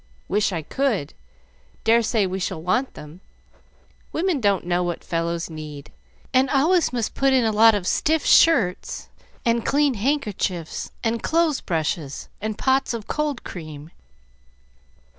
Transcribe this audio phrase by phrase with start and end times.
[0.27, 1.13] "Wish I could.
[1.83, 3.21] Dare say we shall want them.
[4.11, 5.91] Women don't know what fellows need,
[6.33, 9.09] and always must put in a lot of stiff shirts
[9.45, 13.91] and clean handkerchiefs and clothes brushes and pots of cold cream.